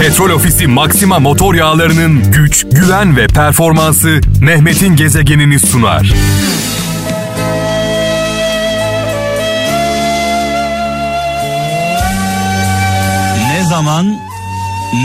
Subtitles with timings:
[0.00, 6.14] Petrol Ofisi Maxima motor yağlarının güç, güven ve performansı Mehmet'in gezegenini sunar.
[13.48, 14.18] Ne zaman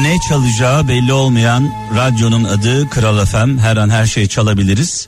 [0.02, 3.58] ne çalacağı belli olmayan radyonun adı Kral FM.
[3.58, 5.08] Her an her şey çalabiliriz.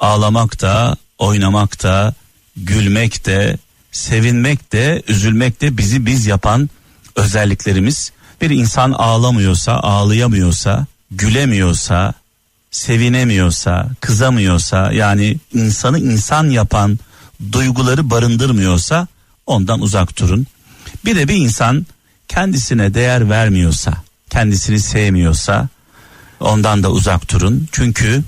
[0.00, 2.14] Ağlamak da, oynamak da,
[2.56, 3.56] gülmek de,
[3.92, 6.70] sevinmek de, üzülmek de bizi biz yapan
[7.16, 8.12] özelliklerimiz.
[8.42, 12.14] Bir insan ağlamıyorsa, ağlayamıyorsa, gülemiyorsa,
[12.70, 16.98] sevinemiyorsa, kızamıyorsa yani insanı insan yapan
[17.52, 19.06] duyguları barındırmıyorsa
[19.46, 20.46] ondan uzak durun.
[21.04, 21.86] Bir de bir insan
[22.28, 23.94] kendisine değer vermiyorsa,
[24.30, 25.68] kendisini sevmiyorsa
[26.40, 27.68] ondan da uzak durun.
[27.72, 28.22] Çünkü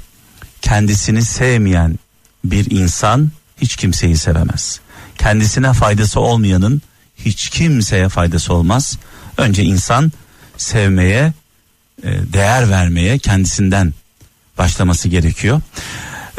[0.63, 1.99] kendisini sevmeyen
[2.45, 4.81] bir insan hiç kimseyi sevemez.
[5.19, 6.83] Kendisine faydası olmayanın
[7.17, 8.99] hiç kimseye faydası olmaz.
[9.37, 10.13] Önce insan
[10.57, 11.33] sevmeye,
[12.03, 13.93] e, değer vermeye kendisinden
[14.59, 15.61] başlaması gerekiyor.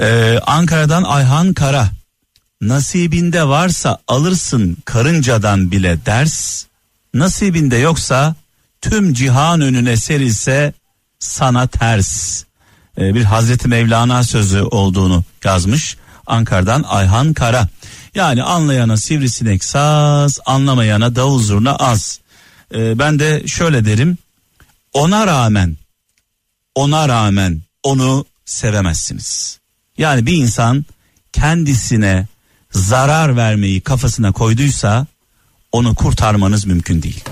[0.02, 1.90] Ee, Ankara'dan Ayhan Kara.
[2.62, 6.66] Nasibinde varsa alırsın karıncadan bile ders.
[7.14, 8.36] Nasibinde yoksa
[8.82, 10.74] tüm cihan önüne serilse
[11.20, 12.44] sana ters.
[12.98, 15.98] Ee, bir Hazreti Mevlana sözü olduğunu yazmış.
[16.28, 17.68] Ankara'dan Ayhan Kara.
[18.16, 22.20] Yani anlayana sivrisinek saz, anlamayana davul zurna az.
[22.74, 24.18] Ee, ben de şöyle derim.
[24.94, 25.78] Ona rağmen,
[26.76, 29.60] ona rağmen onu sevemezsiniz.
[29.98, 30.86] Yani bir insan
[31.34, 32.28] kendisine
[32.72, 35.08] zarar vermeyi kafasına koyduysa
[35.72, 37.24] onu kurtarmanız mümkün değil.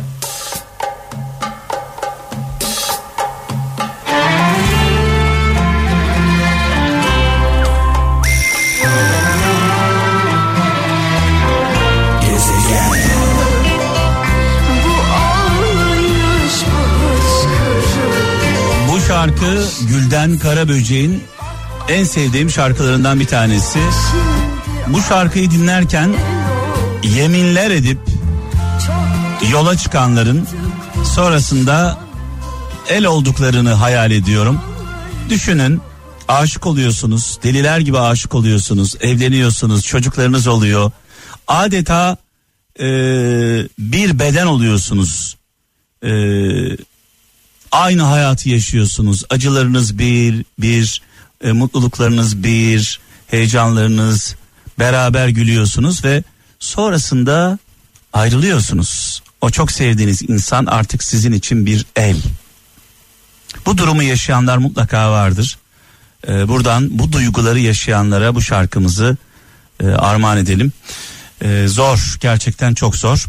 [19.24, 21.24] Şarkı Gülden Karaböcek'in
[21.90, 23.80] en sevdiğim şarkılarından bir tanesi.
[24.88, 26.16] Bu şarkıyı dinlerken
[27.03, 27.97] yeminler edip
[29.52, 30.47] yola çıkanların
[31.16, 32.00] sonrasında
[32.90, 34.62] el olduklarını hayal ediyorum.
[35.30, 35.81] Düşünün
[36.28, 40.92] aşık oluyorsunuz deliler gibi aşık oluyorsunuz evleniyorsunuz çocuklarınız oluyor
[41.47, 42.18] adeta
[42.80, 42.86] e,
[43.80, 45.38] bir beden oluyorsunuz
[46.03, 46.12] e,
[47.73, 51.01] aynı hayatı yaşıyorsunuz acılarınız bir bir
[51.44, 54.35] e, mutluluklarınız bir heyecanlarınız
[54.79, 56.23] beraber gülüyorsunuz ve
[56.59, 57.59] sonrasında
[58.13, 62.17] ayrılıyorsunuz o çok sevdiğiniz insan artık sizin için bir el
[63.66, 65.57] bu durumu yaşayanlar mutlaka vardır
[66.28, 69.17] ee, buradan bu duyguları yaşayanlara bu şarkımızı
[69.79, 70.72] e, armağan edelim.
[71.41, 73.25] Ee, zor gerçekten çok zor.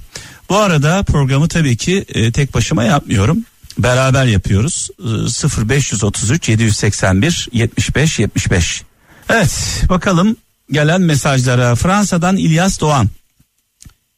[0.48, 3.44] Bu arada programı tabii ki e, tek başıma yapmıyorum.
[3.78, 4.90] Beraber yapıyoruz.
[4.98, 8.82] E, 0533 781 75 75.
[9.28, 10.36] Evet bakalım
[10.72, 11.74] gelen mesajlara.
[11.74, 13.08] Fransa'dan İlyas Doğan.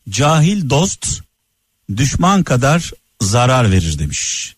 [0.08, 1.20] Cahil dost
[1.96, 2.90] düşman kadar
[3.20, 4.54] zarar verir demiş.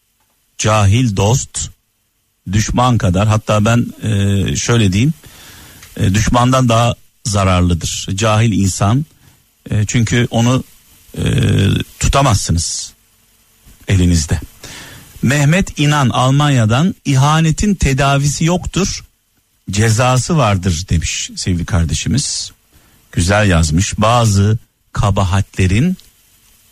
[0.58, 1.70] Cahil dost
[2.52, 5.14] düşman kadar hatta ben e, şöyle diyeyim
[5.96, 6.94] e, düşmandan daha
[7.24, 8.06] zararlıdır.
[8.14, 9.06] Cahil insan
[9.70, 10.64] e, çünkü onu
[12.00, 12.92] tutamazsınız
[13.88, 14.40] elinizde.
[15.22, 19.04] Mehmet İnan Almanya'dan ihanetin tedavisi yoktur
[19.70, 22.52] cezası vardır demiş sevgili kardeşimiz.
[23.12, 24.58] Güzel yazmış bazı
[24.92, 25.96] kabahatlerin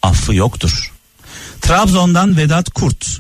[0.03, 0.93] affı yoktur.
[1.61, 3.19] Trabzon'dan Vedat Kurt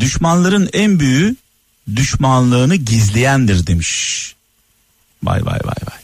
[0.00, 1.36] düşmanların en büyüğü
[1.96, 4.34] düşmanlığını gizleyendir demiş.
[5.22, 5.98] Vay vay vay vay.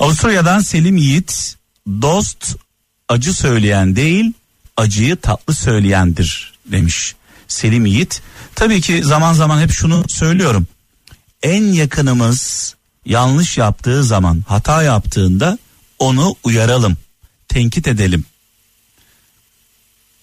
[0.00, 1.56] Avusturya'dan Selim Yiğit
[2.02, 2.56] dost
[3.08, 4.32] acı söyleyen değil
[4.76, 7.14] acıyı tatlı söyleyendir demiş.
[7.48, 8.22] Selim Yiğit
[8.54, 10.66] tabii ki zaman zaman hep şunu söylüyorum.
[11.42, 12.74] En yakınımız
[13.06, 15.58] yanlış yaptığı zaman hata yaptığında
[15.98, 16.96] onu uyaralım
[17.48, 18.24] tenkit edelim.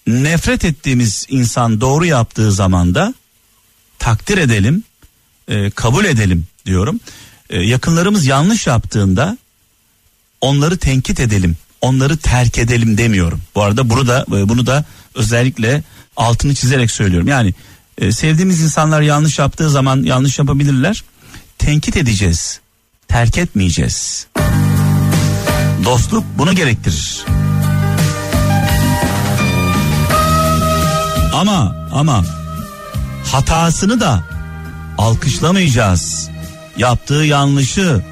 [0.06, 3.14] Nefret ettiğimiz insan doğru yaptığı zaman da
[3.98, 4.84] takdir edelim
[5.48, 7.00] e, kabul edelim diyorum.
[7.50, 9.38] E, yakınlarımız yanlış yaptığında
[10.40, 13.40] onları tenkit edelim, onları terk edelim demiyorum.
[13.54, 14.84] Bu arada burada e, bunu da
[15.14, 15.82] özellikle
[16.16, 17.28] altını çizerek söylüyorum.
[17.28, 17.54] Yani
[17.98, 21.04] e, sevdiğimiz insanlar yanlış yaptığı zaman yanlış yapabilirler.
[21.58, 22.60] Tenkit edeceğiz,
[23.08, 24.26] terk etmeyeceğiz.
[25.84, 27.24] Dostluk bunu gerektirir.
[31.34, 32.24] Ama ama
[33.32, 34.24] hatasını da
[34.98, 36.30] alkışlamayacağız.
[36.76, 38.02] Yaptığı yanlışı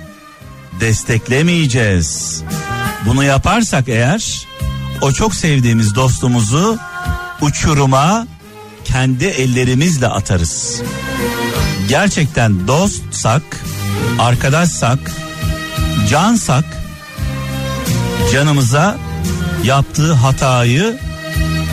[0.81, 2.43] desteklemeyeceğiz.
[3.07, 4.47] Bunu yaparsak eğer
[5.01, 6.79] o çok sevdiğimiz dostumuzu
[7.41, 8.27] uçuruma
[8.85, 10.83] kendi ellerimizle atarız.
[11.89, 13.43] Gerçekten dostsak,
[14.19, 14.99] arkadaşsak,
[16.11, 16.65] cansak
[18.33, 18.97] canımıza
[19.65, 20.99] yaptığı hatayı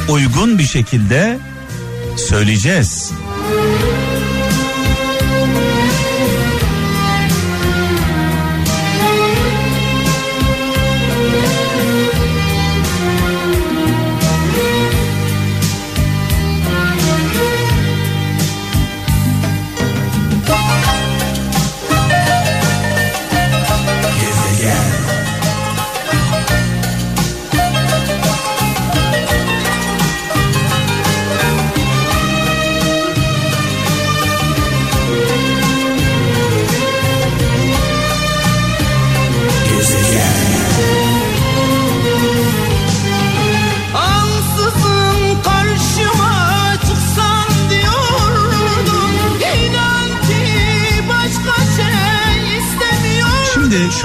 [0.09, 1.39] uygun bir şekilde
[2.29, 3.11] söyleyeceğiz.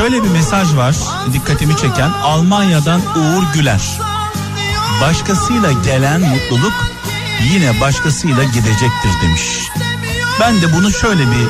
[0.00, 0.97] Şöyle bir mesaj var
[1.32, 3.81] dikkatimi çeken Almanya'dan Uğur Güler.
[5.00, 6.73] Başkasıyla gelen mutluluk
[7.52, 9.43] yine başkasıyla gidecektir demiş.
[10.41, 11.49] Ben de bunu şöyle bir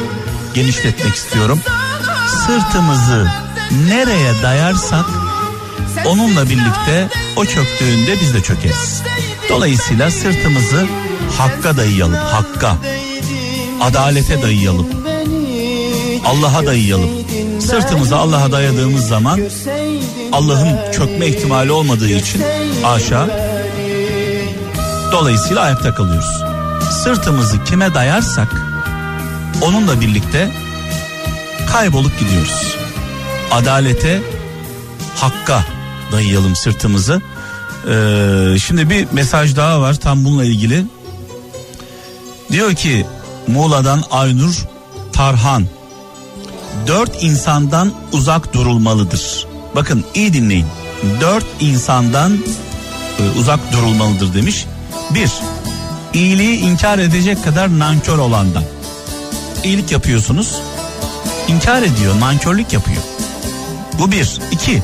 [0.54, 1.60] genişletmek istiyorum.
[2.46, 3.28] Sırtımızı
[3.88, 5.06] nereye dayarsak
[6.06, 9.02] onunla birlikte o çöktüğünde biz de çökeriz.
[9.48, 10.86] Dolayısıyla sırtımızı
[11.38, 12.76] hakka dayayalım, hakka.
[13.80, 14.99] Adalete dayayalım.
[16.24, 17.10] Allah'a dayayalım.
[17.60, 19.40] Sırtımızı Allah'a dayadığımız zaman
[20.32, 22.42] Allah'ın çökme ihtimali olmadığı için
[22.84, 23.30] aşağı
[25.12, 26.42] dolayısıyla ayakta kalıyoruz.
[27.04, 28.62] Sırtımızı kime dayarsak
[29.62, 30.50] onunla birlikte
[31.72, 32.76] kaybolup gidiyoruz.
[33.50, 34.22] Adalete,
[35.16, 35.64] hakka
[36.12, 37.22] dayayalım sırtımızı.
[37.88, 40.84] Ee, şimdi bir mesaj daha var tam bununla ilgili.
[42.52, 43.06] Diyor ki
[43.46, 44.54] Muğla'dan Aynur
[45.12, 45.66] Tarhan
[46.86, 49.46] dört insandan uzak durulmalıdır.
[49.74, 50.66] Bakın iyi dinleyin.
[51.20, 52.38] Dört insandan
[53.18, 54.66] e, uzak durulmalıdır demiş.
[55.14, 55.30] Bir,
[56.14, 58.64] iyiliği inkar edecek kadar nankör olandan.
[59.64, 60.56] İyilik yapıyorsunuz,
[61.48, 63.02] inkar ediyor, nankörlük yapıyor.
[63.98, 64.38] Bu bir.
[64.50, 64.82] iki,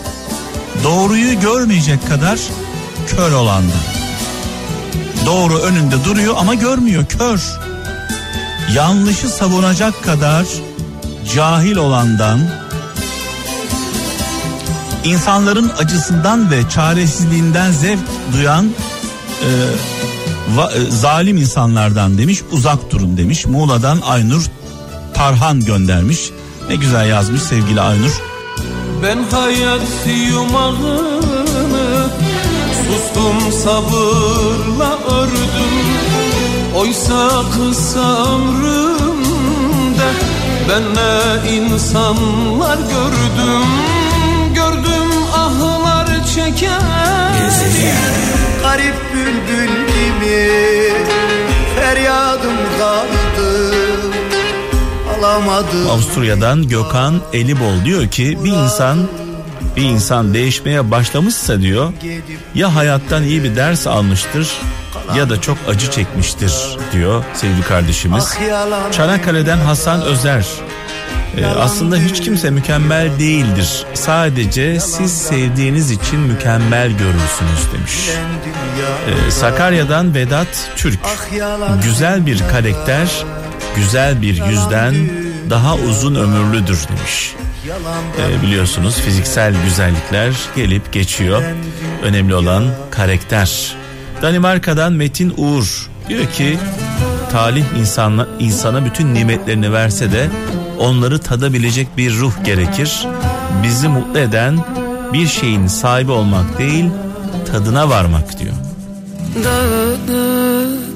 [0.85, 2.39] doğruyu görmeyecek kadar
[3.09, 3.97] kör olandan.
[5.27, 7.41] Doğru önünde duruyor ama görmüyor, kör.
[8.75, 10.47] Yanlışı savunacak kadar
[11.35, 12.41] cahil olandan
[15.05, 17.99] insanların acısından ve çaresizliğinden zevk
[18.33, 19.51] duyan e,
[20.57, 23.47] va- e, zalim insanlardan demiş uzak durun demiş.
[23.47, 24.45] Muğla'dan Aynur
[25.15, 26.31] Tarhan göndermiş.
[26.69, 28.23] Ne güzel yazmış sevgili Aynur.
[29.03, 29.81] Ben hayat
[30.31, 31.01] yumağını
[32.77, 35.77] sustum sabırla ördüm.
[36.77, 40.11] Oysa kısa ömrümde
[40.69, 43.67] ben ne insanlar gördüm
[44.55, 46.83] Gördüm ahlar çeken.
[48.63, 50.93] Garip bülbül gibi
[51.81, 53.71] feryadım kaldı
[55.19, 55.91] Alamadım.
[55.91, 58.99] Avusturya'dan Gökhan Elibol diyor ki bir insan
[59.77, 61.93] bir insan değişmeye başlamışsa diyor
[62.55, 64.49] ya hayattan iyi bir ders almıştır
[65.17, 66.53] ya da çok acı çekmiştir
[66.93, 68.25] diyor sevgili kardeşimiz.
[68.93, 70.47] Çanakkale'den Hasan Özer.
[71.37, 73.85] Ee, aslında hiç kimse mükemmel değildir.
[73.95, 77.95] Sadece siz sevdiğiniz için mükemmel görürsünüz demiş.
[79.29, 80.99] Ee, Sakarya'dan Vedat Türk.
[81.83, 83.25] Güzel bir karakter,
[83.77, 84.95] güzel bir yüzden
[85.51, 87.35] daha uzun ömürlüdür demiş.
[88.19, 91.43] Ee, biliyorsunuz fiziksel güzellikler gelip geçiyor.
[92.03, 93.77] Önemli olan karakter.
[94.23, 96.59] Danimarka'dan Metin Uğur diyor ki
[97.33, 100.29] talih insanla, insana bütün nimetlerini verse de
[100.79, 103.07] onları tadabilecek bir ruh gerekir.
[103.63, 104.59] Bizi mutlu eden
[105.13, 106.85] bir şeyin sahibi olmak değil
[107.53, 108.55] tadına varmak diyor.
[109.45, 110.87] Dağınık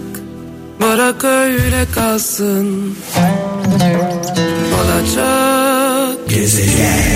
[0.80, 2.96] Bırak öyle kalsın
[4.74, 5.50] Olacak
[6.30, 7.09] Zulümlere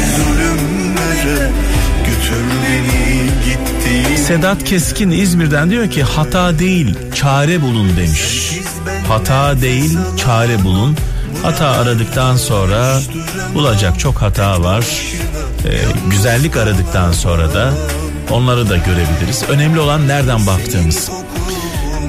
[4.24, 8.52] Sedat Keskin İzmir'den diyor ki hata değil çare bulun demiş.
[9.08, 10.96] Hata değil çare bulun.
[11.42, 13.00] Hata aradıktan sonra
[13.54, 14.86] bulacak çok hata var.
[15.66, 15.78] Ee,
[16.10, 17.72] güzellik aradıktan sonra da
[18.30, 19.44] onları da görebiliriz.
[19.48, 21.10] Önemli olan nereden baktığımız.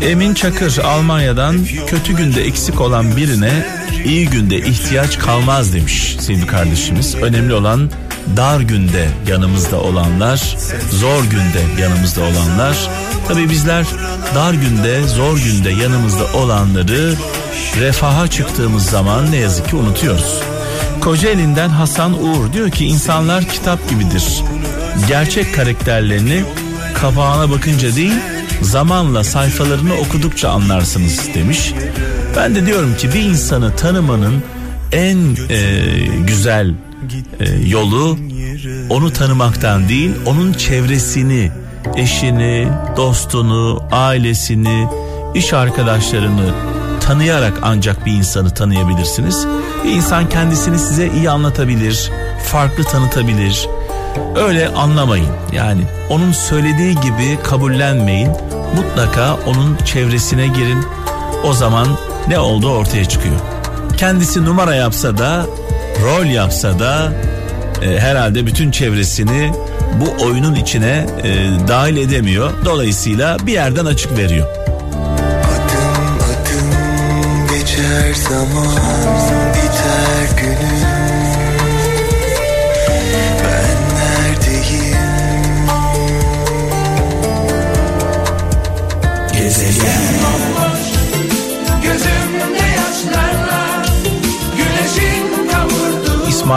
[0.01, 1.57] Emin Çakır Almanya'dan
[1.87, 3.65] kötü günde eksik olan birine
[4.05, 7.15] iyi günde ihtiyaç kalmaz demiş sevgili kardeşimiz.
[7.15, 7.89] Önemli olan
[8.37, 10.57] dar günde yanımızda olanlar,
[10.91, 12.89] zor günde yanımızda olanlar.
[13.27, 13.85] Tabi bizler
[14.35, 17.13] dar günde, zor günde yanımızda olanları
[17.79, 20.39] refaha çıktığımız zaman ne yazık ki unutuyoruz.
[21.01, 24.43] Kocaeli'nden Hasan Uğur diyor ki insanlar kitap gibidir.
[25.07, 26.43] Gerçek karakterlerini
[26.93, 28.13] kapağına bakınca değil
[28.61, 31.73] zamanla sayfalarını okudukça anlarsınız demiş.
[32.37, 34.43] Ben de diyorum ki bir insanı tanımanın
[34.95, 35.59] en e,
[36.27, 36.73] güzel
[37.39, 38.17] e, yolu
[38.89, 41.51] onu tanımaktan değil onun çevresini,
[41.95, 44.87] eşini, dostunu, ailesini,
[45.35, 46.53] iş arkadaşlarını
[47.01, 49.47] tanıyarak ancak bir insanı tanıyabilirsiniz.
[49.83, 52.11] Bir insan kendisini size iyi anlatabilir,
[52.43, 53.67] farklı tanıtabilir.
[54.35, 55.29] Öyle anlamayın.
[55.53, 58.29] Yani onun söylediği gibi kabullenmeyin.
[58.75, 60.85] Mutlaka onun çevresine girin.
[61.43, 61.87] O zaman
[62.27, 63.54] ne oldu ortaya çıkıyor.
[63.97, 65.45] Kendisi numara yapsa da,
[66.03, 67.13] rol yapsa da
[67.81, 69.51] e, herhalde bütün çevresini
[70.01, 72.51] bu oyunun içine e, dahil edemiyor.
[72.65, 74.47] Dolayısıyla bir yerden açık veriyor.
[75.43, 78.94] Adım adım geçer zaman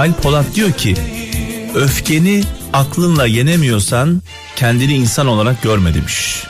[0.09, 0.95] İsmail Polat diyor ki
[1.75, 4.23] öfkeni aklınla yenemiyorsan
[4.57, 6.45] kendini insan olarak görme demiş.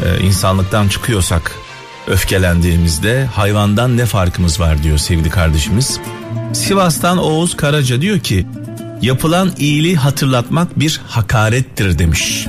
[0.00, 1.52] Ee, insanlıktan çıkıyorsak
[2.06, 6.00] öfkelendiğimizde hayvandan ne farkımız var diyor sevgili kardeşimiz.
[6.52, 8.46] Sivas'tan Oğuz Karaca diyor ki
[9.02, 12.46] yapılan iyiliği hatırlatmak bir hakarettir demiş.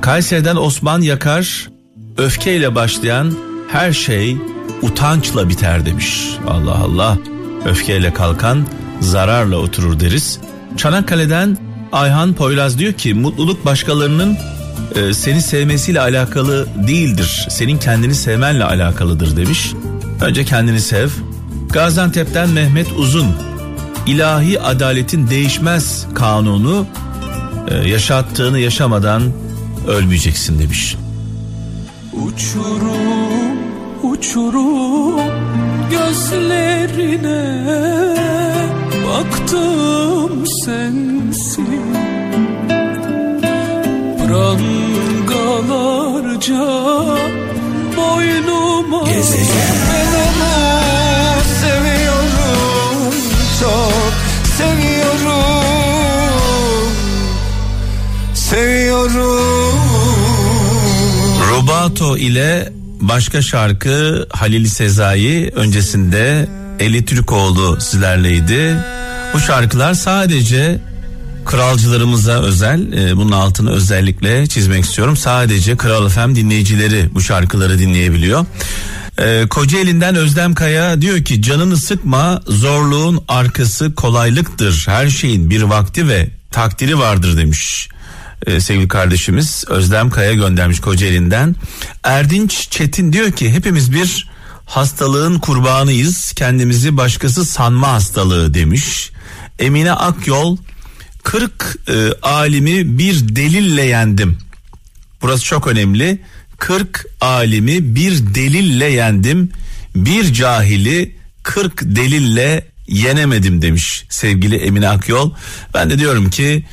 [0.00, 1.68] Kayseri'den Osman Yakar
[2.16, 3.34] öfkeyle başlayan
[3.72, 4.36] her şey
[4.82, 6.30] utançla biter demiş.
[6.48, 7.18] Allah Allah
[7.64, 8.66] öfkeyle kalkan
[9.00, 10.38] zararla oturur deriz.
[10.76, 11.58] Çanakkale'den
[11.92, 14.36] Ayhan Poyraz diyor ki mutluluk başkalarının
[14.94, 17.46] e, seni sevmesiyle alakalı değildir.
[17.50, 19.72] Senin kendini sevmenle alakalıdır demiş.
[20.20, 21.08] Önce kendini sev.
[21.72, 23.26] Gaziantep'ten Mehmet Uzun
[24.06, 26.86] ilahi adaletin değişmez kanunu
[27.68, 29.22] e, yaşattığını yaşamadan
[29.88, 30.96] ölmeyeceksin demiş.
[32.12, 33.58] Uçurum
[34.02, 35.20] uçurum
[35.90, 37.68] gözlerine
[39.08, 41.68] Baktım sensin.
[45.28, 46.66] Prangalarca
[47.96, 50.54] boynuma Ben onu
[51.60, 53.14] seviyorum
[53.60, 54.12] çok
[54.58, 55.58] seviyorum.
[58.34, 59.78] Seviyorum.
[61.50, 66.48] Rubato ile başka şarkı Halil Sezai öncesinde
[66.80, 68.76] Eli Türkoğlu sizlerleydi.
[69.34, 70.80] Bu şarkılar sadece
[71.44, 75.16] kralcılarımıza özel e, bunun altını özellikle çizmek istiyorum.
[75.16, 78.46] Sadece Kral FM dinleyicileri bu şarkıları dinleyebiliyor.
[79.18, 84.84] E, Kocaeli'nden Özlem Kaya diyor ki canını sıkma zorluğun arkası kolaylıktır.
[84.88, 87.88] Her şeyin bir vakti ve takdiri vardır demiş
[88.46, 91.56] e, sevgili kardeşimiz Özlem Kaya göndermiş Kocaeli'nden.
[92.04, 94.27] Erdinç Çetin diyor ki hepimiz bir
[94.68, 96.32] hastalığın kurbanıyız.
[96.32, 99.10] Kendimizi başkası sanma hastalığı demiş.
[99.58, 100.56] Emine Akyol
[101.22, 104.38] 40 e, alimi bir delille yendim.
[105.22, 106.18] Burası çok önemli.
[106.58, 109.50] 40 alimi bir delille yendim.
[109.96, 115.32] Bir cahili 40 delille yenemedim demiş sevgili Emine Akyol.
[115.74, 116.64] Ben de diyorum ki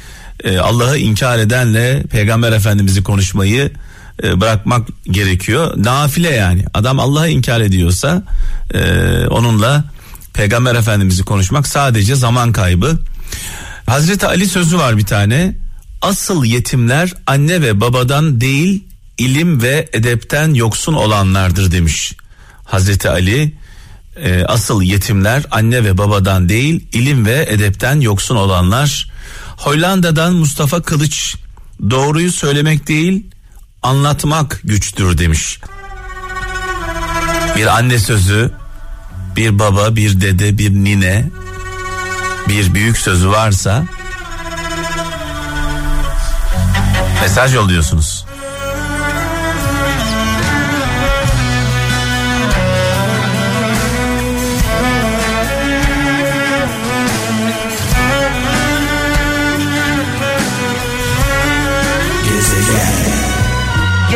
[0.44, 3.72] e, Allah'ı inkar edenle Peygamber Efendimiz'i konuşmayı
[4.24, 5.74] bırakmak gerekiyor.
[5.76, 6.66] Nafile yani.
[6.74, 8.24] Adam Allah'ı inkar ediyorsa
[8.74, 8.80] e,
[9.28, 9.84] onunla
[10.34, 13.00] Peygamber Efendimiz'i konuşmak sadece zaman kaybı.
[13.86, 15.56] Hazreti Ali sözü var bir tane.
[16.02, 18.84] Asıl yetimler anne ve babadan değil
[19.18, 22.14] ilim ve edepten yoksun olanlardır demiş.
[22.66, 23.54] Hazreti Ali
[24.24, 29.10] e, asıl yetimler anne ve babadan değil ilim ve edepten yoksun olanlar.
[29.58, 31.36] Hollanda'dan Mustafa Kılıç
[31.90, 33.26] doğruyu söylemek değil
[33.86, 35.60] anlatmak güçtür demiş.
[37.56, 38.52] Bir anne sözü,
[39.36, 41.30] bir baba, bir dede, bir nine,
[42.48, 43.84] bir büyük sözü varsa
[47.22, 48.15] mesaj yolluyorsunuz.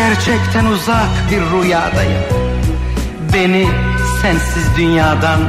[0.09, 2.23] Gerçekten uzak bir rüyadayım.
[3.33, 3.67] Beni
[4.21, 5.39] sensiz dünyadan,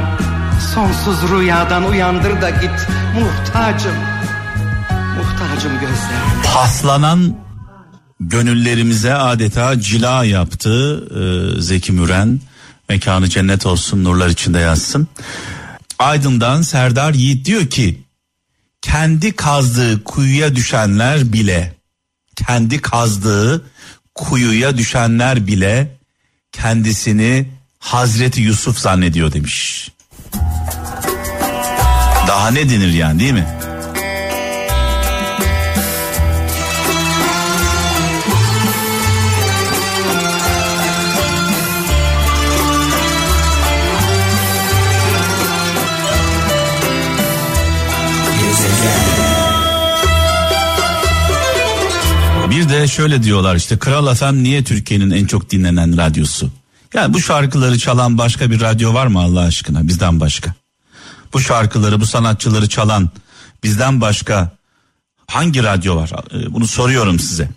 [0.73, 2.87] sonsuz rüyadan uyandır da git.
[3.19, 3.95] Muhtacım,
[5.17, 6.41] muhtacım gözlerim.
[6.53, 7.37] Paslanan
[8.19, 12.39] gönüllerimize adeta cila yaptı e, Zeki Müren.
[12.89, 15.07] Mekanı cennet olsun nurlar içinde yazsın.
[15.99, 18.03] Aydın'dan Serdar Yiğit diyor ki
[18.81, 21.75] kendi kazdığı kuyuya düşenler bile
[22.35, 23.71] kendi kazdığı
[24.15, 25.87] kuyuya düşenler bile
[26.51, 27.47] kendisini
[27.79, 29.89] Hazreti Yusuf zannediyor demiş.
[32.27, 33.47] Daha ne denir yani değil mi?
[52.91, 56.51] Şöyle diyorlar işte Kral FM niye Türkiye'nin en çok dinlenen radyosu?
[56.93, 60.53] Yani bu şarkıları çalan başka bir radyo var mı Allah aşkına bizden başka?
[61.33, 63.09] Bu şarkıları bu sanatçıları çalan
[63.63, 64.57] bizden başka
[65.27, 66.11] hangi radyo var?
[66.33, 67.49] Ee, Bunu soruyorum size.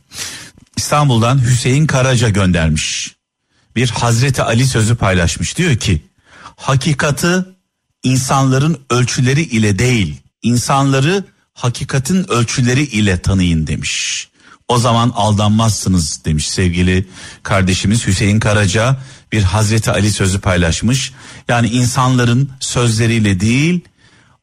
[0.76, 3.14] İstanbul'dan Hüseyin Karaca göndermiş.
[3.76, 5.58] Bir Hazreti Ali sözü paylaşmış.
[5.58, 6.02] Diyor ki
[6.56, 7.44] hakikati
[8.02, 11.24] insanların ölçüleri ile değil insanları
[11.54, 14.28] hakikatin ölçüleri ile tanıyın demiş.
[14.68, 17.06] O zaman aldanmazsınız demiş sevgili
[17.42, 18.96] kardeşimiz Hüseyin Karaca
[19.32, 21.12] bir Hazreti Ali sözü paylaşmış.
[21.48, 23.80] Yani insanların sözleriyle değil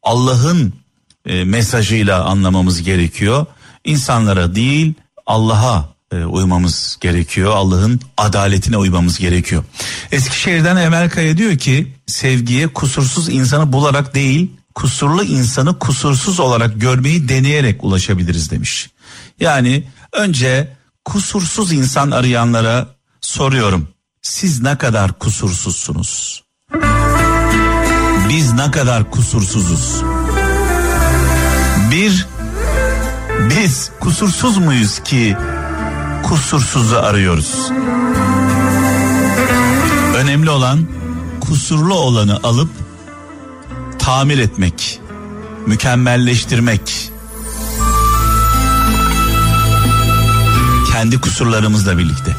[0.02, 0.74] Allah'ın
[1.26, 3.46] e, mesajıyla anlamamız gerekiyor.
[3.84, 4.94] İnsanlara değil
[5.26, 7.52] Allah'a e, uymamız gerekiyor.
[7.56, 9.64] Allah'ın adaletine uymamız gerekiyor.
[10.12, 17.28] Eskişehir'den Emel Kaya diyor ki sevgiye kusursuz insanı bularak değil kusurlu insanı kusursuz olarak görmeyi
[17.28, 18.90] deneyerek ulaşabiliriz demiş.
[19.40, 22.86] Yani önce kusursuz insan arayanlara
[23.20, 23.88] soruyorum.
[24.22, 26.42] Siz ne kadar kusursuzsunuz?
[28.28, 30.02] Biz ne kadar kusursuzuz?
[31.90, 32.26] Bir,
[33.50, 35.36] biz kusursuz muyuz ki
[36.22, 37.70] kusursuzu arıyoruz?
[40.16, 40.88] Önemli olan
[41.40, 42.70] kusurlu olanı alıp
[43.98, 45.00] tamir etmek,
[45.66, 47.11] mükemmelleştirmek.
[51.02, 52.32] Kendi kusurlarımızla birlikte.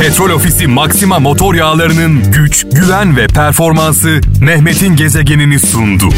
[0.00, 6.08] Petrol Ofisi Maxima motor yağlarının güç, güven ve performansı Mehmet'in gezegenini sundu.